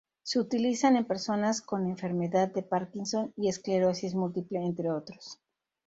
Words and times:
Se 0.23 0.39
utilizan 0.39 0.95
en 0.95 1.05
personas 1.05 1.61
con 1.61 1.85
Enfermedad 1.85 2.47
de 2.51 2.63
Parkinson 2.63 3.33
y 3.37 3.49
esclerosis 3.49 4.15
múltiple, 4.15 4.57
entre 4.65 4.89
otros. 4.89 5.37